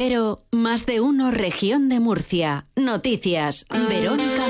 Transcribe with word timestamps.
Pero 0.00 0.46
más 0.50 0.86
de 0.86 1.02
uno 1.02 1.30
región 1.30 1.90
de 1.90 2.00
Murcia. 2.00 2.66
Noticias. 2.74 3.66
Verónica 3.90 4.48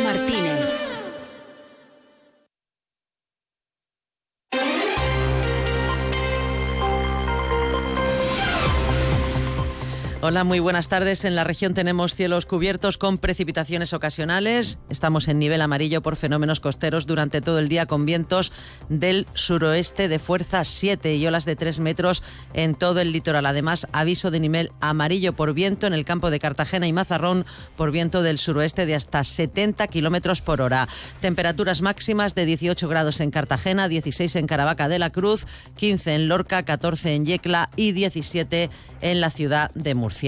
Hola, 10.31 10.45
muy 10.45 10.61
buenas 10.61 10.87
tardes. 10.87 11.25
En 11.25 11.35
la 11.35 11.43
región 11.43 11.75
tenemos 11.75 12.15
cielos 12.15 12.47
cubiertos 12.47 12.99
con 12.99 13.19
precipitaciones 13.19 13.93
ocasionales. 13.93 14.79
Estamos 14.89 15.27
en 15.27 15.41
nivel 15.41 15.61
amarillo 15.61 16.03
por 16.03 16.15
fenómenos 16.15 16.61
costeros 16.61 17.09
durante 17.09 17.41
todo 17.41 17.59
el 17.59 17.69
día 17.69 17.87
con 17.87 18.07
vientos 18.07 18.53
del 18.89 19.27
suroeste 19.35 20.07
de 20.07 20.21
fuerza 20.21 20.63
7 20.63 21.17
y 21.17 21.27
olas 21.27 21.47
de 21.47 21.57
3 21.57 21.81
metros 21.81 22.23
en 22.55 22.77
todo 22.77 23.01
el 23.01 23.11
litoral. 23.11 23.45
Además, 23.45 23.89
aviso 23.91 24.31
de 24.31 24.39
nivel 24.39 24.71
amarillo 24.81 25.33
por 25.33 25.53
viento 25.53 25.89
en 25.89 25.95
el 25.95 26.05
campo 26.05 26.31
de 26.31 26.39
Cartagena 26.39 26.87
y 26.87 26.93
Mazarrón 26.93 27.45
por 27.75 27.91
viento 27.91 28.23
del 28.23 28.39
suroeste 28.39 28.87
de 28.87 28.95
hasta 28.95 29.25
70 29.25 29.89
kilómetros 29.89 30.43
por 30.43 30.61
hora. 30.61 30.87
Temperaturas 31.21 31.83
máximas 31.83 32.37
de 32.37 32.47
18 32.47 32.87
grados 32.87 33.19
en 33.19 33.33
Cartagena, 33.33 33.89
16 33.89 34.37
en 34.37 34.47
Caravaca 34.47 34.87
de 34.87 35.01
la 35.01 35.11
Cruz, 35.11 35.49
15 35.75 36.15
en 36.15 36.29
Lorca, 36.29 36.63
14 36.63 37.17
en 37.17 37.27
Yecla 37.27 37.69
y 37.75 37.91
17 37.91 38.71
en 39.01 39.21
la 39.21 39.31
ciudad 39.31 39.73
de 39.75 39.97
Murcia. 39.97 40.20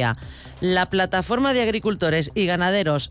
La 0.61 0.89
plataforma 0.91 1.53
de 1.53 1.63
agricultores 1.63 2.31
y 2.35 2.47
ganaderos 2.47 3.11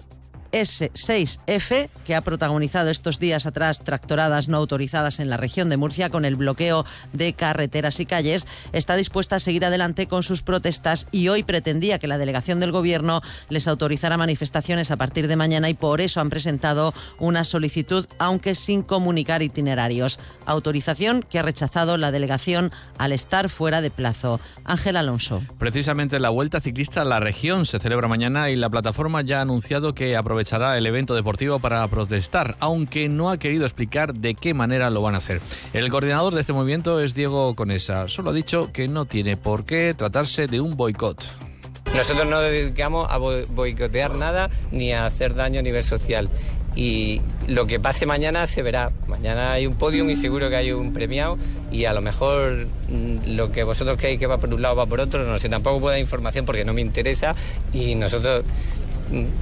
S6F, 0.51 1.89
que 2.05 2.15
ha 2.15 2.21
protagonizado 2.21 2.89
estos 2.89 3.19
días 3.19 3.45
atrás 3.45 3.83
tractoradas 3.83 4.47
no 4.47 4.57
autorizadas 4.57 5.19
en 5.19 5.29
la 5.29 5.37
región 5.37 5.69
de 5.69 5.77
Murcia 5.77 6.09
con 6.09 6.25
el 6.25 6.35
bloqueo 6.35 6.85
de 7.13 7.33
carreteras 7.33 7.99
y 7.99 8.05
calles, 8.05 8.47
está 8.73 8.95
dispuesta 8.95 9.37
a 9.37 9.39
seguir 9.39 9.65
adelante 9.65 10.07
con 10.07 10.23
sus 10.23 10.41
protestas 10.41 11.07
y 11.11 11.27
hoy 11.29 11.43
pretendía 11.43 11.99
que 11.99 12.07
la 12.07 12.17
delegación 12.17 12.59
del 12.59 12.71
Gobierno 12.71 13.21
les 13.49 13.67
autorizara 13.67 14.17
manifestaciones 14.17 14.91
a 14.91 14.97
partir 14.97 15.27
de 15.27 15.35
mañana 15.35 15.69
y 15.69 15.73
por 15.73 16.01
eso 16.01 16.21
han 16.21 16.29
presentado 16.29 16.93
una 17.19 17.43
solicitud, 17.43 18.05
aunque 18.19 18.55
sin 18.55 18.83
comunicar 18.83 19.41
itinerarios. 19.41 20.19
Autorización 20.45 21.23
que 21.23 21.39
ha 21.39 21.43
rechazado 21.43 21.97
la 21.97 22.11
delegación 22.11 22.71
al 22.97 23.11
estar 23.11 23.49
fuera 23.49 23.81
de 23.81 23.91
plazo. 23.91 24.39
Ángel 24.65 24.97
Alonso. 24.97 25.41
Precisamente 25.57 26.19
la 26.19 26.29
Vuelta 26.29 26.59
Ciclista 26.59 27.01
a 27.01 27.05
la 27.05 27.19
región 27.19 27.65
se 27.65 27.79
celebra 27.79 28.07
mañana 28.07 28.49
y 28.49 28.55
la 28.55 28.69
plataforma 28.69 29.21
ya 29.21 29.39
ha 29.39 29.41
anunciado 29.41 29.93
que 29.93 30.15
aprovechará 30.15 30.40
aprovechará 30.41 30.75
el 30.75 30.87
evento 30.87 31.13
deportivo 31.13 31.59
para 31.59 31.87
protestar, 31.87 32.55
aunque 32.59 33.07
no 33.09 33.29
ha 33.29 33.37
querido 33.37 33.63
explicar 33.63 34.15
de 34.15 34.33
qué 34.33 34.55
manera 34.55 34.89
lo 34.89 35.03
van 35.03 35.13
a 35.13 35.19
hacer. 35.19 35.39
El 35.71 35.91
coordinador 35.91 36.33
de 36.33 36.41
este 36.41 36.51
movimiento 36.51 36.99
es 36.99 37.13
Diego 37.13 37.55
Conesa. 37.55 38.07
Solo 38.07 38.31
ha 38.31 38.33
dicho 38.33 38.71
que 38.73 38.87
no 38.87 39.05
tiene 39.05 39.37
por 39.37 39.65
qué 39.65 39.93
tratarse 39.93 40.47
de 40.47 40.59
un 40.59 40.75
boicot. 40.75 41.23
Nosotros 41.95 42.27
no 42.27 42.39
dedicamos 42.39 43.07
a 43.11 43.17
boicotear 43.17 44.15
nada 44.15 44.49
ni 44.71 44.93
a 44.93 45.05
hacer 45.05 45.35
daño 45.35 45.59
a 45.59 45.63
nivel 45.63 45.83
social. 45.83 46.27
Y 46.75 47.21
lo 47.47 47.67
que 47.67 47.79
pase 47.79 48.07
mañana 48.07 48.47
se 48.47 48.63
verá. 48.63 48.91
Mañana 49.07 49.51
hay 49.51 49.67
un 49.67 49.75
podium 49.75 50.09
y 50.09 50.15
seguro 50.15 50.49
que 50.49 50.55
hay 50.55 50.71
un 50.71 50.91
premiado 50.91 51.37
y 51.69 51.85
a 51.85 51.93
lo 51.93 52.01
mejor 52.01 52.65
mm, 52.89 53.35
lo 53.35 53.51
que 53.51 53.63
vosotros 53.63 53.99
creéis 53.99 54.17
que 54.19 54.25
va 54.25 54.39
por 54.39 54.51
un 54.51 54.61
lado 54.61 54.75
va 54.75 54.87
por 54.87 55.01
otro, 55.01 55.23
no 55.23 55.37
sé, 55.37 55.49
tampoco 55.49 55.81
puedo 55.81 55.91
dar 55.91 55.99
información 55.99 56.45
porque 56.45 56.65
no 56.65 56.73
me 56.73 56.81
interesa 56.81 57.35
y 57.73 57.93
nosotros 57.95 58.43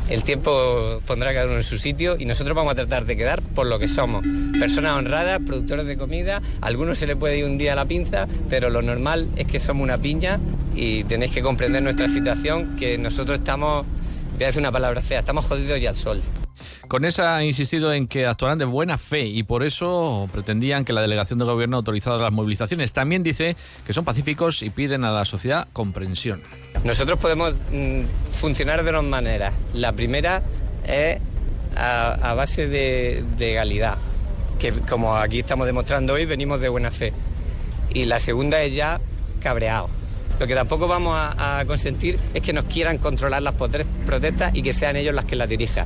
el 0.09 0.23
tiempo 0.23 1.01
pondrá 1.05 1.33
cada 1.33 1.45
uno 1.45 1.55
en 1.55 1.63
su 1.63 1.77
sitio 1.77 2.15
y 2.17 2.25
nosotros 2.25 2.55
vamos 2.55 2.71
a 2.71 2.75
tratar 2.75 3.05
de 3.05 3.15
quedar 3.15 3.41
por 3.41 3.67
lo 3.67 3.79
que 3.79 3.87
somos. 3.87 4.23
Personas 4.59 4.97
honradas, 4.97 5.39
productores 5.45 5.85
de 5.85 5.97
comida, 5.97 6.41
a 6.61 6.65
algunos 6.65 6.97
se 6.97 7.07
les 7.07 7.15
puede 7.15 7.37
ir 7.37 7.45
un 7.45 7.57
día 7.57 7.73
a 7.73 7.75
la 7.75 7.85
pinza, 7.85 8.27
pero 8.49 8.69
lo 8.69 8.81
normal 8.81 9.29
es 9.35 9.47
que 9.47 9.59
somos 9.59 9.83
una 9.83 9.97
piña 9.97 10.39
y 10.75 11.03
tenéis 11.03 11.31
que 11.31 11.41
comprender 11.41 11.83
nuestra 11.83 12.07
situación, 12.07 12.75
que 12.77 12.97
nosotros 12.97 13.39
estamos, 13.39 13.85
voy 14.33 14.43
a 14.43 14.47
decir 14.47 14.61
una 14.61 14.71
palabra 14.71 15.01
fea, 15.01 15.19
estamos 15.19 15.45
jodidos 15.45 15.79
ya 15.79 15.89
al 15.89 15.95
sol. 15.95 16.21
Con 16.87 17.05
esa 17.05 17.35
ha 17.35 17.43
insistido 17.43 17.93
en 17.93 18.07
que 18.07 18.25
actuarán 18.25 18.57
de 18.57 18.65
buena 18.65 18.97
fe 18.97 19.25
y 19.25 19.43
por 19.43 19.63
eso 19.63 20.27
pretendían 20.31 20.85
que 20.85 20.91
la 20.91 21.01
delegación 21.01 21.37
de 21.37 21.45
gobierno 21.45 21.77
autorizara 21.77 22.17
las 22.17 22.31
movilizaciones. 22.31 22.93
También 22.93 23.21
dice 23.21 23.55
que 23.85 23.93
son 23.93 24.05
pacíficos 24.05 24.63
y 24.63 24.71
piden 24.71 25.03
a 25.03 25.11
la 25.11 25.23
sociedad 25.23 25.67
comprensión. 25.71 26.41
Nosotros 26.83 27.19
podemos 27.19 27.53
mm, 27.71 28.01
funcionar 28.31 28.83
de 28.83 28.91
dos 28.91 29.03
maneras. 29.03 29.53
La 29.73 29.91
primera 29.91 30.41
es 30.87 31.19
a, 31.75 32.33
base 32.35 32.67
de, 32.67 33.23
legalidad, 33.37 33.97
que 34.59 34.71
como 34.71 35.15
aquí 35.15 35.39
estamos 35.39 35.65
demostrando 35.65 36.13
hoy, 36.13 36.25
venimos 36.25 36.59
de 36.61 36.69
buena 36.69 36.91
fe. 36.91 37.13
Y 37.93 38.05
la 38.05 38.19
segunda 38.19 38.61
es 38.61 38.73
ya 38.73 38.99
cabreado. 39.41 39.89
Lo 40.39 40.47
que 40.47 40.55
tampoco 40.55 40.87
vamos 40.87 41.15
a, 41.17 41.63
consentir 41.67 42.17
es 42.33 42.41
que 42.41 42.53
nos 42.53 42.65
quieran 42.65 42.97
controlar 42.97 43.41
las 43.41 43.53
protestas 43.53 44.55
y 44.55 44.61
que 44.61 44.73
sean 44.73 44.95
ellos 44.95 45.13
las 45.13 45.25
que 45.25 45.35
las 45.35 45.49
dirijan 45.49 45.85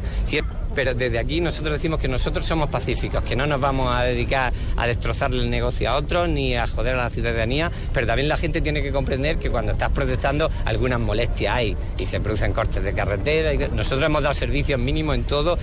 pero 0.73 0.93
desde 0.93 1.19
aquí 1.19 1.41
nosotros 1.41 1.73
decimos 1.73 1.99
que 1.99 2.07
nosotros 2.07 2.45
somos 2.45 2.69
pacíficos, 2.69 3.23
que 3.23 3.35
no 3.35 3.45
nos 3.45 3.61
vamos 3.61 3.91
a 3.91 4.03
dedicar 4.03 4.51
a 4.75 4.87
destrozarle 4.87 5.41
el 5.41 5.49
negocio 5.49 5.89
a 5.89 5.95
otros 5.95 6.27
ni 6.29 6.55
a 6.55 6.67
joder 6.67 6.95
a 6.95 7.03
la 7.03 7.09
ciudadanía, 7.09 7.71
pero 7.93 8.07
también 8.07 8.27
la 8.27 8.37
gente 8.37 8.61
tiene 8.61 8.81
que 8.81 8.91
comprender 8.91 9.37
que 9.37 9.49
cuando 9.49 9.73
estás 9.73 9.91
protestando 9.91 10.49
algunas 10.65 10.99
molestias 10.99 11.55
hay 11.55 11.77
y 11.97 12.05
se 12.05 12.19
producen 12.19 12.53
cortes 12.53 12.83
de 12.83 12.93
carretera. 12.93 13.51
Nosotros 13.73 14.03
hemos 14.03 14.23
dado 14.23 14.33
servicios 14.33 14.79
mínimos 14.79 15.15
en 15.15 15.23
todo. 15.23 15.57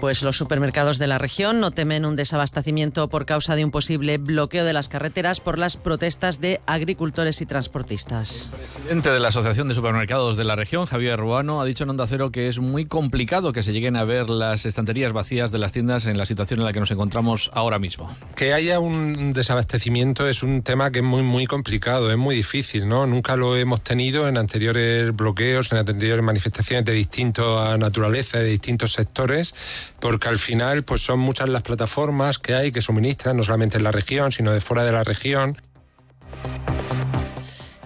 Pues 0.00 0.22
los 0.22 0.38
supermercados 0.38 0.98
de 0.98 1.06
la 1.06 1.18
región 1.18 1.60
no 1.60 1.72
temen 1.72 2.06
un 2.06 2.16
desabastecimiento 2.16 3.08
por 3.08 3.26
causa 3.26 3.54
de 3.54 3.66
un 3.66 3.70
posible 3.70 4.16
bloqueo 4.16 4.64
de 4.64 4.72
las 4.72 4.88
carreteras 4.88 5.40
por 5.40 5.58
las 5.58 5.76
protestas 5.76 6.40
de 6.40 6.58
agricultores 6.64 7.42
y 7.42 7.46
transportistas. 7.46 8.48
El 8.50 8.66
presidente 8.66 9.10
de 9.10 9.20
la 9.20 9.28
Asociación 9.28 9.68
de 9.68 9.74
Supermercados 9.74 10.38
de 10.38 10.44
la 10.44 10.56
región, 10.56 10.86
Javier 10.86 11.18
Ruano, 11.20 11.60
ha 11.60 11.66
dicho 11.66 11.84
en 11.84 11.90
Onda 11.90 12.06
Cero 12.06 12.32
que 12.32 12.48
es 12.48 12.58
muy 12.60 12.86
complicado 12.86 13.52
que 13.52 13.62
se 13.62 13.74
lleguen 13.74 13.94
a 13.96 14.04
ver 14.04 14.30
las 14.30 14.64
estanterías 14.64 15.12
vacías 15.12 15.52
de 15.52 15.58
las 15.58 15.72
tiendas 15.72 16.06
en 16.06 16.16
la 16.16 16.24
situación 16.24 16.60
en 16.60 16.64
la 16.64 16.72
que 16.72 16.80
nos 16.80 16.90
encontramos 16.90 17.50
ahora 17.52 17.78
mismo. 17.78 18.10
Que 18.36 18.54
haya 18.54 18.80
un 18.80 19.34
desabastecimiento 19.34 20.26
es 20.26 20.42
un 20.42 20.62
tema 20.62 20.90
que 20.92 21.00
es 21.00 21.04
muy, 21.04 21.22
muy 21.22 21.46
complicado, 21.46 22.10
es 22.10 22.16
muy 22.16 22.34
difícil, 22.34 22.88
¿no? 22.88 23.06
Nunca 23.06 23.36
lo 23.36 23.54
hemos 23.54 23.82
tenido 23.82 24.28
en 24.28 24.38
anteriores 24.38 25.14
bloqueos, 25.14 25.70
en 25.72 25.78
anteriores 25.78 26.24
manifestaciones 26.24 26.86
de 26.86 26.92
distinta 26.94 27.76
naturaleza, 27.76 28.38
de 28.38 28.44
distintos 28.44 28.94
sectores 28.94 29.89
porque 30.00 30.28
al 30.28 30.38
final 30.38 30.82
pues 30.82 31.02
son 31.02 31.20
muchas 31.20 31.48
las 31.48 31.62
plataformas 31.62 32.38
que 32.38 32.54
hay 32.54 32.72
que 32.72 32.82
suministran, 32.82 33.36
no 33.36 33.42
solamente 33.42 33.76
en 33.76 33.84
la 33.84 33.92
región, 33.92 34.32
sino 34.32 34.52
de 34.52 34.60
fuera 34.60 34.84
de 34.84 34.92
la 34.92 35.04
región. 35.04 35.56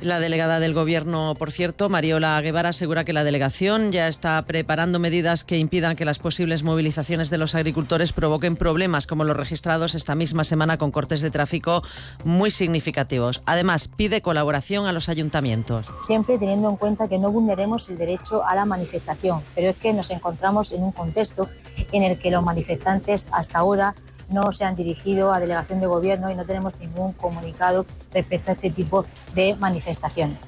La 0.05 0.21
delegada 0.21 0.61
del 0.61 0.75
Gobierno, 0.75 1.35
por 1.35 1.51
cierto, 1.51 1.89
Mariola 1.89 2.39
Guevara, 2.43 2.69
asegura 2.69 3.07
que 3.07 3.15
la 3.15 3.25
delegación 3.25 3.91
ya 3.91 4.07
está 4.07 4.45
preparando 4.45 4.99
medidas 4.99 5.45
que 5.45 5.57
impidan 5.57 5.97
que 5.97 6.05
las 6.05 6.19
posibles 6.19 6.63
movilizaciones 6.63 7.31
de 7.31 7.39
los 7.39 7.55
agricultores 7.55 8.13
provoquen 8.13 8.57
problemas 8.57 9.07
como 9.07 9.25
los 9.25 9.35
registrados 9.35 9.95
esta 9.95 10.15
misma 10.15 10.45
semana 10.45 10.77
con 10.77 10.91
cortes 10.91 11.23
de 11.23 11.31
tráfico 11.31 11.83
muy 12.23 12.51
significativos. 12.51 13.43
Además, 13.47 13.89
pide 13.89 14.21
colaboración 14.21 14.85
a 14.85 14.93
los 14.93 15.09
ayuntamientos. 15.09 15.87
Siempre 16.03 16.39
teniendo 16.39 16.69
en 16.69 16.77
cuenta 16.77 17.09
que 17.09 17.19
no 17.19 17.33
vulneremos 17.33 17.89
el 17.89 17.97
derecho 17.97 18.45
a 18.45 18.55
la 18.55 18.67
manifestación, 18.67 19.41
pero 19.55 19.71
es 19.71 19.77
que 19.77 19.95
nos 19.95 20.11
encontramos 20.11 20.73
en 20.73 20.83
un 20.83 20.93
contexto 20.93 21.49
en 21.93 22.03
el 22.03 22.19
que 22.19 22.31
los 22.31 22.43
manifestantes 22.43 23.27
hasta 23.33 23.61
ahora 23.61 23.95
no 24.29 24.53
se 24.53 24.65
han 24.65 24.77
dirigido 24.77 25.33
a 25.33 25.41
delegación 25.41 25.81
de 25.81 25.87
gobierno 25.87 26.31
y 26.31 26.35
no 26.35 26.45
tenemos 26.45 26.79
ningún 26.79 27.13
comunicado 27.13 27.87
respecto 28.13 28.51
a 28.51 28.55
este 28.55 28.71
tipo 28.71 29.05
de 29.35 29.57
manifestaciones. 29.57 30.39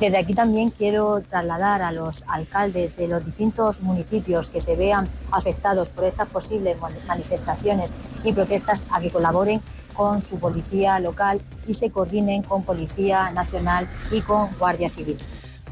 Desde 0.00 0.16
aquí 0.16 0.32
también 0.32 0.70
quiero 0.70 1.20
trasladar 1.20 1.82
a 1.82 1.92
los 1.92 2.24
alcaldes 2.26 2.96
de 2.96 3.06
los 3.06 3.22
distintos 3.22 3.82
municipios 3.82 4.48
que 4.48 4.58
se 4.58 4.74
vean 4.74 5.06
afectados 5.30 5.90
por 5.90 6.04
estas 6.04 6.26
posibles 6.28 6.78
manifestaciones 7.06 7.96
y 8.24 8.32
protestas 8.32 8.86
a 8.90 9.00
que 9.02 9.10
colaboren 9.10 9.60
con 9.92 10.22
su 10.22 10.38
policía 10.38 10.98
local 11.00 11.42
y 11.66 11.74
se 11.74 11.90
coordinen 11.90 12.42
con 12.42 12.62
Policía 12.62 13.30
Nacional 13.32 13.90
y 14.10 14.22
con 14.22 14.48
Guardia 14.58 14.88
Civil. 14.88 15.18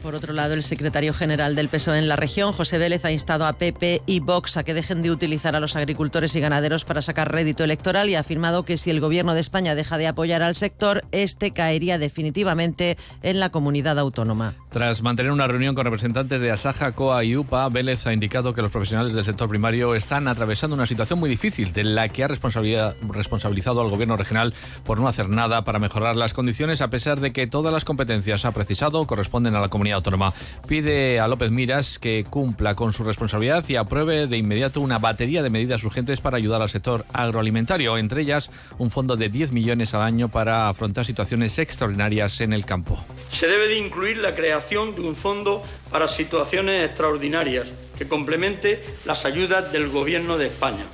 Por 0.03 0.14
otro 0.14 0.32
lado, 0.32 0.54
el 0.54 0.62
secretario 0.62 1.12
general 1.12 1.56
del 1.56 1.68
PSOE 1.68 1.98
en 1.98 2.09
la 2.09 2.16
región, 2.16 2.53
José 2.53 2.78
Vélez, 2.78 3.04
ha 3.04 3.10
instado 3.10 3.47
a 3.47 3.54
PP 3.54 4.03
y 4.06 4.21
Vox 4.21 4.56
a 4.56 4.62
que 4.62 4.72
dejen 4.72 5.03
de 5.03 5.10
utilizar 5.10 5.56
a 5.56 5.60
los 5.60 5.74
agricultores 5.77 6.34
y 6.36 6.41
ganaderos 6.41 6.84
para 6.84 7.03
sacar 7.03 7.33
rédito 7.33 7.65
electoral 7.65 8.09
y 8.09 8.15
ha 8.15 8.21
afirmado 8.21 8.65
que 8.65 8.77
si 8.77 8.91
el 8.91 9.00
gobierno 9.00 9.34
de 9.34 9.41
España 9.41 9.74
deja 9.74 9.98
de 9.98 10.06
apoyar 10.06 10.42
al 10.42 10.54
sector, 10.54 11.04
este 11.10 11.50
caería 11.53 11.98
definitivamente 11.98 12.97
en 13.22 13.41
la 13.41 13.50
comunidad 13.50 13.98
autónoma. 13.98 14.54
Tras 14.71 15.03
mantener 15.03 15.33
una 15.33 15.48
reunión 15.48 15.74
con 15.74 15.84
representantes 15.84 16.41
de 16.41 16.50
Asaja, 16.50 16.92
COA 16.92 17.24
y 17.24 17.36
UPA, 17.36 17.68
Vélez 17.68 18.06
ha 18.06 18.12
indicado 18.12 18.54
que 18.54 18.62
los 18.62 18.71
profesionales 18.71 19.15
del 19.15 19.24
sector 19.24 19.48
primario 19.48 19.95
están 19.95 20.28
atravesando 20.28 20.77
una 20.77 20.86
situación 20.86 21.18
muy 21.18 21.28
difícil, 21.28 21.72
de 21.72 21.84
la 21.84 22.09
que 22.09 22.22
ha 22.22 22.28
responsabilizado 22.28 23.80
al 23.80 23.91
gobierno 23.91 24.16
regional 24.16 24.54
por 24.84 25.00
no 25.00 25.09
hacer 25.09 25.28
nada 25.28 25.65
para 25.65 25.78
mejorar 25.80 26.16
las 26.16 26.34
condiciones, 26.34 26.83
a 26.83 26.91
pesar 26.91 27.18
de 27.21 27.33
que 27.33 27.47
todas 27.47 27.72
las 27.72 27.84
competencias 27.84 28.45
ha 28.45 28.53
precisado 28.53 29.06
corresponden 29.06 29.56
a 29.56 29.60
la 29.60 29.68
comunidad 29.68 29.87
autónoma. 29.92 30.32
Pide 30.66 31.20
a 31.20 31.28
López 31.28 31.50
Miras 31.50 31.98
que 31.98 32.24
cumpla 32.24 32.74
con 32.74 32.92
su 32.92 33.04
responsabilidad 33.04 33.64
y 33.68 33.76
apruebe 33.76 34.26
de 34.26 34.36
inmediato 34.36 34.80
una 34.80 34.98
batería 34.98 35.42
de 35.42 35.50
medidas 35.50 35.84
urgentes 35.84 36.20
para 36.20 36.36
ayudar 36.36 36.62
al 36.62 36.70
sector 36.70 37.04
agroalimentario, 37.12 37.98
entre 37.98 38.22
ellas 38.22 38.50
un 38.78 38.90
fondo 38.90 39.16
de 39.16 39.28
10 39.28 39.52
millones 39.52 39.94
al 39.94 40.02
año 40.02 40.28
para 40.28 40.68
afrontar 40.68 41.04
situaciones 41.04 41.58
extraordinarias 41.58 42.40
en 42.40 42.52
el 42.52 42.64
campo. 42.64 43.02
Se 43.30 43.48
debe 43.48 43.68
de 43.68 43.78
incluir 43.78 44.18
la 44.18 44.34
creación 44.34 44.94
de 44.94 45.02
un 45.02 45.16
fondo 45.16 45.62
para 45.90 46.08
situaciones 46.08 46.84
extraordinarias 46.84 47.68
que 47.98 48.06
complemente 48.06 48.82
las 49.04 49.24
ayudas 49.24 49.72
del 49.72 49.88
Gobierno 49.88 50.38
de 50.38 50.46
España. 50.46 50.84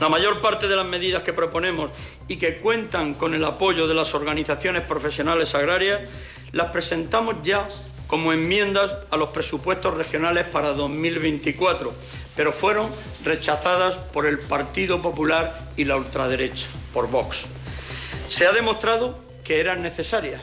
La 0.00 0.08
mayor 0.08 0.40
parte 0.40 0.66
de 0.66 0.74
las 0.74 0.86
medidas 0.86 1.22
que 1.22 1.32
proponemos 1.32 1.90
y 2.26 2.36
que 2.36 2.56
cuentan 2.56 3.14
con 3.14 3.34
el 3.34 3.44
apoyo 3.44 3.86
de 3.86 3.94
las 3.94 4.14
organizaciones 4.14 4.82
profesionales 4.82 5.54
agrarias 5.54 6.00
las 6.52 6.70
presentamos 6.70 7.36
ya 7.42 7.66
como 8.06 8.32
enmiendas 8.32 8.90
a 9.10 9.16
los 9.16 9.30
presupuestos 9.30 9.94
regionales 9.94 10.46
para 10.46 10.74
2024, 10.74 11.92
pero 12.36 12.52
fueron 12.52 12.90
rechazadas 13.24 13.96
por 14.12 14.26
el 14.26 14.38
Partido 14.38 15.00
Popular 15.00 15.68
y 15.76 15.84
la 15.84 15.96
ultraderecha, 15.96 16.66
por 16.92 17.08
Vox. 17.08 17.44
Se 18.28 18.46
ha 18.46 18.52
demostrado 18.52 19.18
que 19.44 19.60
eran 19.60 19.82
necesarias 19.82 20.42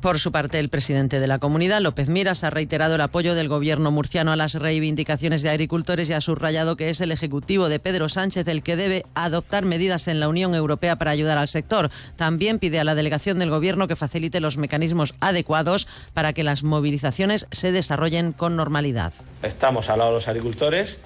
por 0.00 0.18
su 0.18 0.32
parte, 0.32 0.58
el 0.58 0.70
presidente 0.70 1.20
de 1.20 1.26
la 1.26 1.38
comunidad, 1.38 1.80
López 1.80 2.08
Miras, 2.08 2.42
ha 2.44 2.50
reiterado 2.50 2.94
el 2.94 3.00
apoyo 3.00 3.34
del 3.34 3.48
gobierno 3.48 3.90
murciano 3.90 4.32
a 4.32 4.36
las 4.36 4.54
reivindicaciones 4.54 5.42
de 5.42 5.50
agricultores 5.50 6.08
y 6.08 6.14
ha 6.14 6.20
subrayado 6.20 6.76
que 6.76 6.90
es 6.90 7.00
el 7.00 7.12
Ejecutivo 7.12 7.68
de 7.68 7.78
Pedro 7.78 8.08
Sánchez 8.08 8.48
el 8.48 8.62
que 8.62 8.76
debe 8.76 9.04
adoptar 9.14 9.64
medidas 9.64 10.08
en 10.08 10.18
la 10.18 10.28
Unión 10.28 10.54
Europea 10.54 10.96
para 10.96 11.10
ayudar 11.10 11.38
al 11.38 11.48
sector. 11.48 11.90
También 12.16 12.58
pide 12.58 12.80
a 12.80 12.84
la 12.84 12.94
delegación 12.94 13.38
del 13.38 13.50
gobierno 13.50 13.88
que 13.88 13.96
facilite 13.96 14.40
los 14.40 14.56
mecanismos 14.56 15.14
adecuados 15.20 15.86
para 16.14 16.32
que 16.32 16.44
las 16.44 16.62
movilizaciones 16.62 17.46
se 17.50 17.72
desarrollen 17.72 18.32
con 18.32 18.56
normalidad. 18.56 19.12
Estamos 19.42 19.90
al 19.90 19.98
lado 19.98 20.10
de 20.10 20.16
los 20.16 20.28
agricultores, 20.28 20.98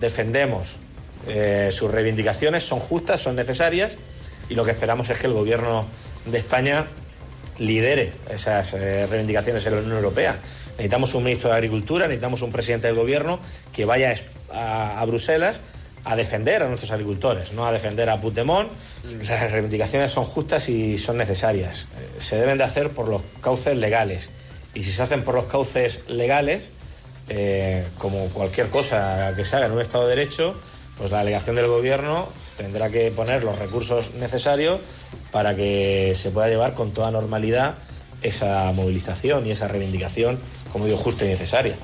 defendemos 0.00 0.78
eh, 1.28 1.70
sus 1.72 1.90
reivindicaciones, 1.90 2.62
son 2.62 2.80
justas, 2.80 3.20
son 3.20 3.36
necesarias 3.36 3.96
y 4.48 4.54
lo 4.54 4.64
que 4.64 4.70
esperamos 4.70 5.10
es 5.10 5.18
que 5.18 5.26
el 5.26 5.34
gobierno 5.34 5.86
de 6.26 6.38
España 6.38 6.86
lidere 7.58 8.12
esas 8.30 8.74
eh, 8.74 9.06
reivindicaciones 9.06 9.64
en 9.66 9.74
la 9.74 9.80
Unión 9.80 9.96
Europea. 9.96 10.40
Necesitamos 10.70 11.14
un 11.14 11.24
ministro 11.24 11.50
de 11.50 11.56
Agricultura, 11.56 12.06
necesitamos 12.06 12.42
un 12.42 12.52
presidente 12.52 12.86
del 12.86 12.96
Gobierno 12.96 13.38
que 13.72 13.84
vaya 13.84 14.14
a, 14.52 15.04
Bruselas 15.06 15.60
a 16.04 16.16
defender 16.16 16.62
a 16.62 16.68
nuestros 16.68 16.90
agricultores, 16.90 17.52
no 17.52 17.66
a 17.66 17.72
defender 17.72 18.10
a 18.10 18.20
Puigdemont. 18.20 18.70
Las 19.28 19.52
reivindicaciones 19.52 20.10
son 20.10 20.24
justas 20.24 20.68
y 20.68 20.98
son 20.98 21.18
necesarias. 21.18 21.88
Eh, 21.98 22.20
se 22.20 22.36
deben 22.36 22.58
de 22.58 22.64
hacer 22.64 22.90
por 22.90 23.08
los 23.08 23.22
cauces 23.40 23.76
legales. 23.76 24.30
Y 24.74 24.82
si 24.82 24.92
se 24.92 25.02
hacen 25.02 25.22
por 25.22 25.34
los 25.34 25.44
cauces 25.44 26.02
legales, 26.08 26.70
eh, 27.28 27.86
como 27.98 28.28
cualquier 28.30 28.68
cosa 28.68 29.32
que 29.36 29.44
se 29.44 29.56
haga 29.56 29.66
en 29.66 29.72
un 29.72 29.80
Estado 29.80 30.08
de 30.08 30.16
Derecho, 30.16 30.54
pues 30.98 31.10
la 31.10 31.18
delegación 31.18 31.56
del 31.56 31.66
Gobierno 31.66 32.28
tendrá 32.56 32.90
que 32.90 33.10
poner 33.10 33.44
los 33.44 33.58
recursos 33.58 34.14
necesarios 34.14 34.78
para 35.30 35.56
que 35.56 36.14
se 36.14 36.30
pueda 36.30 36.48
llevar 36.48 36.74
con 36.74 36.92
toda 36.92 37.10
normalidad 37.10 37.74
esa 38.22 38.70
movilización 38.72 39.46
y 39.46 39.50
esa 39.50 39.68
reivindicación, 39.68 40.38
como 40.72 40.86
digo, 40.86 40.96
justa 40.96 41.24
y 41.24 41.28
necesaria. 41.28 41.76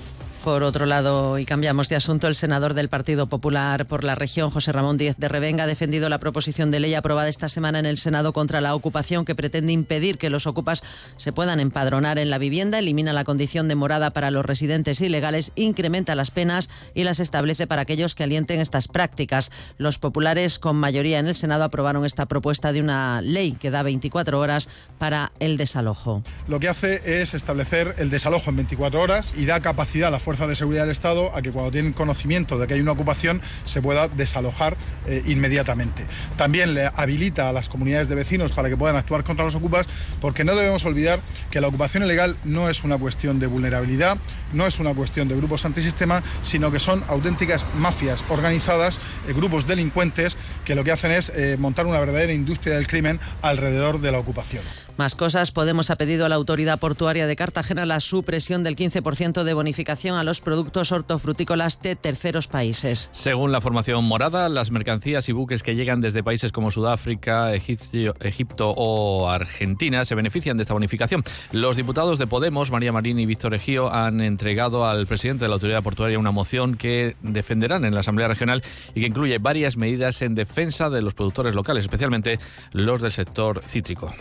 Por 0.48 0.62
otro 0.62 0.86
lado, 0.86 1.38
y 1.38 1.44
cambiamos 1.44 1.90
de 1.90 1.96
asunto, 1.96 2.26
el 2.26 2.34
senador 2.34 2.72
del 2.72 2.88
Partido 2.88 3.26
Popular 3.26 3.84
por 3.84 4.02
la 4.02 4.14
región, 4.14 4.48
José 4.48 4.72
Ramón 4.72 4.96
Díez 4.96 5.14
de 5.18 5.28
Revenga, 5.28 5.64
ha 5.64 5.66
defendido 5.66 6.08
la 6.08 6.16
proposición 6.16 6.70
de 6.70 6.80
ley 6.80 6.94
aprobada 6.94 7.28
esta 7.28 7.50
semana 7.50 7.78
en 7.78 7.84
el 7.84 7.98
Senado 7.98 8.32
contra 8.32 8.62
la 8.62 8.74
ocupación 8.74 9.26
que 9.26 9.34
pretende 9.34 9.74
impedir 9.74 10.16
que 10.16 10.30
los 10.30 10.46
ocupas 10.46 10.82
se 11.18 11.32
puedan 11.32 11.60
empadronar 11.60 12.18
en 12.18 12.30
la 12.30 12.38
vivienda, 12.38 12.78
elimina 12.78 13.12
la 13.12 13.24
condición 13.24 13.68
de 13.68 13.74
morada 13.74 14.14
para 14.14 14.30
los 14.30 14.46
residentes 14.46 15.02
ilegales, 15.02 15.52
incrementa 15.54 16.14
las 16.14 16.30
penas 16.30 16.70
y 16.94 17.04
las 17.04 17.20
establece 17.20 17.66
para 17.66 17.82
aquellos 17.82 18.14
que 18.14 18.24
alienten 18.24 18.58
estas 18.58 18.88
prácticas. 18.88 19.52
Los 19.76 19.98
populares, 19.98 20.58
con 20.58 20.76
mayoría 20.76 21.18
en 21.18 21.26
el 21.26 21.34
Senado, 21.34 21.64
aprobaron 21.64 22.06
esta 22.06 22.24
propuesta 22.24 22.72
de 22.72 22.80
una 22.80 23.20
ley 23.20 23.52
que 23.52 23.70
da 23.70 23.82
24 23.82 24.40
horas 24.40 24.70
para 24.96 25.30
el 25.40 25.58
desalojo. 25.58 26.22
Lo 26.48 26.58
que 26.58 26.70
hace 26.70 27.20
es 27.20 27.34
establecer 27.34 27.96
el 27.98 28.08
desalojo 28.08 28.48
en 28.48 28.56
24 28.56 28.98
horas 28.98 29.34
y 29.36 29.44
da 29.44 29.60
capacidad 29.60 30.08
a 30.08 30.12
la 30.12 30.18
fuerza 30.18 30.37
de 30.46 30.54
seguridad 30.54 30.82
del 30.82 30.92
Estado 30.92 31.34
a 31.34 31.42
que 31.42 31.50
cuando 31.50 31.70
tienen 31.70 31.92
conocimiento 31.92 32.58
de 32.58 32.66
que 32.66 32.74
hay 32.74 32.80
una 32.80 32.92
ocupación 32.92 33.42
se 33.64 33.82
pueda 33.82 34.08
desalojar 34.08 34.76
eh, 35.06 35.22
inmediatamente. 35.26 36.06
También 36.36 36.74
le 36.74 36.90
habilita 36.94 37.48
a 37.48 37.52
las 37.52 37.68
comunidades 37.68 38.08
de 38.08 38.14
vecinos 38.14 38.52
para 38.52 38.68
que 38.68 38.76
puedan 38.76 38.96
actuar 38.96 39.24
contra 39.24 39.44
los 39.44 39.54
ocupas, 39.54 39.86
porque 40.20 40.44
no 40.44 40.54
debemos 40.54 40.84
olvidar 40.84 41.20
que 41.50 41.60
la 41.60 41.68
ocupación 41.68 42.04
ilegal 42.04 42.36
no 42.44 42.68
es 42.68 42.84
una 42.84 42.98
cuestión 42.98 43.38
de 43.38 43.46
vulnerabilidad, 43.46 44.18
no 44.52 44.66
es 44.66 44.78
una 44.78 44.94
cuestión 44.94 45.28
de 45.28 45.36
grupos 45.36 45.64
antisistema, 45.64 46.22
sino 46.42 46.70
que 46.70 46.78
son 46.78 47.02
auténticas 47.08 47.66
mafias 47.74 48.24
organizadas, 48.28 48.98
eh, 49.26 49.32
grupos 49.32 49.66
delincuentes 49.66 50.36
que 50.64 50.74
lo 50.74 50.84
que 50.84 50.92
hacen 50.92 51.12
es 51.12 51.30
eh, 51.34 51.56
montar 51.58 51.86
una 51.86 52.00
verdadera 52.00 52.32
industria 52.32 52.74
del 52.74 52.86
crimen 52.86 53.20
alrededor 53.42 54.00
de 54.00 54.12
la 54.12 54.18
ocupación. 54.18 54.62
Más 54.96 55.14
cosas, 55.14 55.52
Podemos 55.52 55.90
ha 55.90 55.96
pedido 55.96 56.26
a 56.26 56.28
la 56.28 56.34
autoridad 56.34 56.80
portuaria 56.80 57.28
de 57.28 57.36
Cartagena 57.36 57.86
la 57.86 58.00
supresión 58.00 58.64
del 58.64 58.74
15% 58.74 59.44
de 59.44 59.54
bonificación 59.54 60.16
a 60.18 60.24
los 60.24 60.40
productos 60.40 60.92
hortofrutícolas 60.92 61.80
de 61.80 61.96
terceros 61.96 62.48
países. 62.48 63.08
Según 63.12 63.52
la 63.52 63.60
formación 63.60 64.04
morada, 64.04 64.48
las 64.48 64.70
mercancías 64.70 65.28
y 65.28 65.32
buques 65.32 65.62
que 65.62 65.74
llegan 65.74 66.00
desde 66.00 66.22
países 66.22 66.52
como 66.52 66.70
Sudáfrica, 66.70 67.54
Egipto 67.54 68.74
o 68.76 69.30
Argentina 69.30 70.04
se 70.04 70.14
benefician 70.14 70.56
de 70.56 70.62
esta 70.62 70.74
bonificación. 70.74 71.24
Los 71.52 71.76
diputados 71.76 72.18
de 72.18 72.26
Podemos, 72.26 72.70
María 72.70 72.92
Marín 72.92 73.18
y 73.18 73.26
Víctor 73.26 73.54
Ejío, 73.54 73.92
han 73.92 74.20
entregado 74.20 74.86
al 74.86 75.06
presidente 75.06 75.44
de 75.44 75.48
la 75.48 75.54
autoridad 75.54 75.82
portuaria 75.82 76.18
una 76.18 76.30
moción 76.30 76.76
que 76.76 77.16
defenderán 77.22 77.84
en 77.84 77.94
la 77.94 78.00
Asamblea 78.00 78.28
Regional 78.28 78.62
y 78.94 79.00
que 79.00 79.06
incluye 79.06 79.38
varias 79.38 79.76
medidas 79.76 80.22
en 80.22 80.34
defensa 80.34 80.90
de 80.90 81.02
los 81.02 81.14
productores 81.14 81.54
locales, 81.54 81.84
especialmente 81.84 82.38
los 82.72 83.00
del 83.00 83.12
sector 83.12 83.62
cítrico 83.66 84.12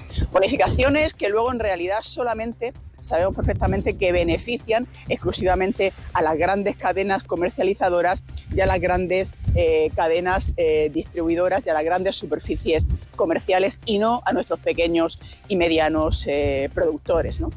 que 1.17 1.29
luego 1.29 1.51
en 1.51 1.59
realidad 1.59 1.99
solamente 2.01 2.73
sabemos 3.01 3.35
perfectamente 3.35 3.95
que 3.95 4.11
benefician 4.11 4.88
exclusivamente 5.07 5.94
a 6.13 6.21
las 6.21 6.38
grandes 6.38 6.75
cadenas 6.75 7.23
comercializadoras 7.23 8.23
y 8.55 8.61
a 8.61 8.65
las 8.65 8.79
grandes 8.79 9.33
eh, 9.55 9.89
cadenas 9.95 10.53
eh, 10.57 10.89
distribuidoras 10.94 11.65
y 11.65 11.69
a 11.69 11.73
las 11.73 11.83
grandes 11.83 12.15
superficies 12.15 12.85
comerciales 13.15 13.79
y 13.85 13.99
no 13.99 14.21
a 14.25 14.33
nuestros 14.33 14.59
pequeños 14.59 15.19
y 15.47 15.55
medianos 15.55 16.25
eh, 16.27 16.69
productores. 16.73 17.39
¿no? 17.39 17.49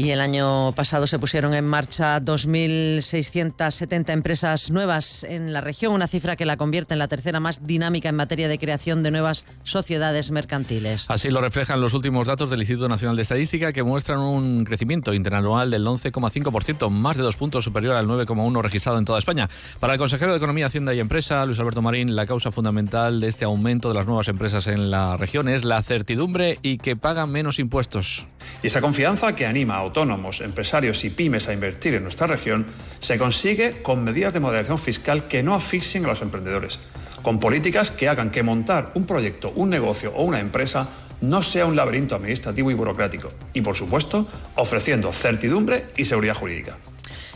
Y 0.00 0.12
el 0.12 0.22
año 0.22 0.72
pasado 0.72 1.06
se 1.06 1.18
pusieron 1.18 1.52
en 1.52 1.66
marcha 1.66 2.22
2.670 2.22 4.08
empresas 4.14 4.70
nuevas 4.70 5.24
en 5.24 5.52
la 5.52 5.60
región, 5.60 5.92
una 5.92 6.06
cifra 6.06 6.36
que 6.36 6.46
la 6.46 6.56
convierte 6.56 6.94
en 6.94 6.98
la 6.98 7.06
tercera 7.06 7.38
más 7.38 7.66
dinámica 7.66 8.08
en 8.08 8.16
materia 8.16 8.48
de 8.48 8.58
creación 8.58 9.02
de 9.02 9.10
nuevas 9.10 9.44
sociedades 9.62 10.30
mercantiles. 10.30 11.04
Así 11.10 11.28
lo 11.28 11.42
reflejan 11.42 11.82
los 11.82 11.92
últimos 11.92 12.26
datos 12.26 12.48
del 12.48 12.60
Instituto 12.60 12.88
Nacional 12.88 13.14
de 13.14 13.20
Estadística 13.20 13.74
que 13.74 13.82
muestran 13.82 14.20
un 14.20 14.64
crecimiento 14.64 15.12
interanual 15.12 15.70
del 15.70 15.86
11,5%, 15.86 16.88
más 16.88 17.18
de 17.18 17.22
dos 17.22 17.36
puntos 17.36 17.62
superior 17.62 17.94
al 17.94 18.06
9,1% 18.06 18.62
registrado 18.62 18.96
en 18.96 19.04
toda 19.04 19.18
España. 19.18 19.50
Para 19.80 19.92
el 19.92 19.98
consejero 19.98 20.30
de 20.30 20.38
Economía, 20.38 20.68
Hacienda 20.68 20.94
y 20.94 21.00
Empresa, 21.00 21.44
Luis 21.44 21.60
Alberto 21.60 21.82
Marín, 21.82 22.16
la 22.16 22.24
causa 22.24 22.50
fundamental 22.50 23.20
de 23.20 23.28
este 23.28 23.44
aumento 23.44 23.90
de 23.90 23.96
las 23.96 24.06
nuevas 24.06 24.28
empresas 24.28 24.66
en 24.66 24.90
la 24.90 25.18
región 25.18 25.46
es 25.50 25.62
la 25.66 25.82
certidumbre 25.82 26.58
y 26.62 26.78
que 26.78 26.96
pagan 26.96 27.30
menos 27.30 27.58
impuestos. 27.58 28.26
Y 28.62 28.66
esa 28.66 28.80
confianza 28.80 29.34
que 29.34 29.46
anima 29.46 29.76
autónomos, 29.76 30.40
empresarios 30.40 31.04
y 31.04 31.10
pymes 31.10 31.48
a 31.48 31.52
invertir 31.52 31.94
en 31.94 32.02
nuestra 32.02 32.26
región 32.26 32.66
se 32.98 33.18
consigue 33.18 33.82
con 33.82 34.04
medidas 34.04 34.32
de 34.32 34.40
moderación 34.40 34.78
fiscal 34.78 35.28
que 35.28 35.42
no 35.42 35.54
asfixien 35.54 36.04
a 36.04 36.08
los 36.08 36.22
emprendedores, 36.22 36.78
con 37.22 37.38
políticas 37.38 37.90
que 37.90 38.08
hagan 38.08 38.30
que 38.30 38.42
montar 38.42 38.92
un 38.94 39.06
proyecto, 39.06 39.52
un 39.54 39.70
negocio 39.70 40.12
o 40.14 40.24
una 40.24 40.40
empresa 40.40 40.88
no 41.20 41.42
sea 41.42 41.66
un 41.66 41.76
laberinto 41.76 42.14
administrativo 42.14 42.70
y 42.70 42.74
burocrático, 42.74 43.28
y 43.52 43.60
por 43.60 43.76
supuesto 43.76 44.26
ofreciendo 44.56 45.12
certidumbre 45.12 45.86
y 45.96 46.04
seguridad 46.04 46.34
jurídica. 46.34 46.76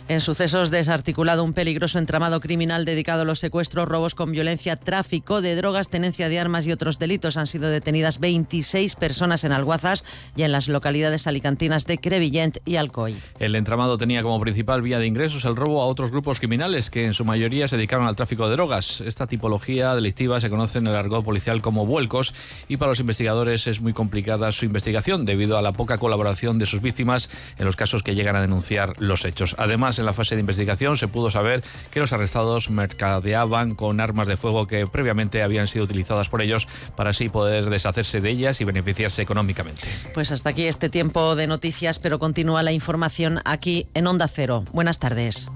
En 0.07 0.21
sucesos 0.21 0.71
desarticulado 0.71 1.43
un 1.43 1.55
peligroso 1.55 1.99
entramado 1.99 2.39
criminal 2.41 2.85
dedicado 2.85 3.23
a 3.23 3.25
los 3.25 3.39
secuestros, 3.39 3.89
robos 3.89 4.15
con 4.15 4.33
violencia, 4.33 4.77
tráfico 4.77 5.41
de 5.41 5.57
drogas, 5.57 5.89
tenencia 5.89 6.29
de 6.29 6.39
armas 6.39 6.67
y 6.67 6.73
otros 6.73 6.99
delitos. 6.99 7.39
Han 7.39 7.47
sido 7.47 7.71
detenidas 7.71 8.21
26 8.21 8.97
personas 8.97 9.45
en 9.45 9.53
Alguazas 9.53 10.05
y 10.37 10.43
en 10.43 10.53
las 10.53 10.69
localidades 10.69 11.27
alicantinas 11.27 11.87
de 11.87 11.97
Crevillent 11.97 12.59
y 12.67 12.77
Alcoy. 12.77 13.17
El 13.39 13.57
entramado 13.57 13.97
tenía 13.97 14.23
como 14.23 14.39
principal 14.41 14.83
vía 14.83 14.99
de 14.99 15.07
ingresos 15.07 15.47
el 15.47 15.57
robo 15.57 15.81
a 15.81 15.87
otros 15.87 16.11
grupos 16.11 16.39
criminales 16.39 16.91
que 16.91 17.07
en 17.07 17.15
su 17.15 17.25
mayoría 17.25 17.67
se 17.67 17.79
dedicaron 17.79 18.07
al 18.07 18.15
tráfico 18.15 18.47
de 18.47 18.57
drogas. 18.57 19.01
Esta 19.01 19.27
tipología 19.27 19.95
delictiva 19.95 20.39
se 20.39 20.51
conoce 20.51 20.81
en 20.81 20.87
el 20.87 20.97
argot 20.97 21.25
policial 21.25 21.63
como 21.63 21.87
vuelcos 21.87 22.35
y 22.69 22.77
para 22.77 22.91
los 22.91 23.01
investigadores 23.01 23.67
es 23.67 23.81
muy 23.81 23.95
complicada 23.95 24.53
su 24.53 24.67
investigación 24.67 25.25
debido 25.25 25.57
a 25.57 25.63
la 25.63 25.73
poca 25.73 25.97
colaboración 25.97 26.59
de 26.59 26.67
sus 26.67 26.83
víctimas 26.83 27.31
en 27.59 27.65
los 27.65 27.77
casos 27.77 28.03
que 28.03 28.15
llegan 28.15 28.37
a 28.37 28.43
denunciar 28.43 29.01
los 29.01 29.25
hechos. 29.25 29.57
Además, 29.57 29.94
En 29.99 30.07
la 30.07 30.13
fase 30.13 30.35
de 30.35 30.41
investigación 30.41 30.97
se 30.97 31.09
pudo 31.09 31.31
saber 31.31 31.63
que 31.91 32.01
los 32.01 32.13
arrestados 32.13 32.71
mercadeaban 32.71 33.75
con 33.75 34.01
armas 34.01 34.27
de 34.27 34.37
fuego 34.37 34.67
que 34.67 34.87
previamente 34.87 35.43
habían 35.43 35.67
sido 35.67 35.85
utilizadas 35.85 36.29
por 36.29 36.43
ellos 36.43 36.69
para 36.97 37.11
así 37.11 37.29
poder 37.29 37.71
deshacerse 37.71 38.21
de 38.21 38.31
ellas 38.31 38.61
y 38.61 38.65
beneficiarse 38.65 39.23
económicamente. 39.23 39.83
Pues 40.13 40.33
hasta 40.33 40.51
aquí 40.51 40.65
este 40.65 40.89
tiempo 40.89 41.37
de 41.37 41.47
noticias, 41.47 41.99
pero 41.99 42.19
continúa 42.19 42.63
la 42.63 42.73
información 42.73 43.41
aquí 43.45 43.87
en 43.95 44.07
Onda 44.07 44.29
Cero. 44.29 44.65
Buenas 44.73 44.99
tardes. 44.99 45.49